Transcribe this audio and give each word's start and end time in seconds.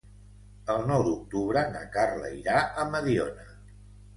El 0.75 0.79
nou 0.91 1.03
d'octubre 1.07 1.63
na 1.75 1.83
Carla 1.99 2.33
irà 2.41 2.65
a 2.65 2.87
Mediona. 2.95 3.51